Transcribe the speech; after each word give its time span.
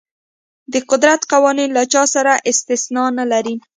د 0.73 0.75
قدرت 0.89 1.21
قوانین 1.31 1.69
له 1.77 1.83
چا 1.93 2.03
سره 2.13 2.33
استثنا 2.49 3.03
نه 3.19 3.25
لري. 3.31 3.55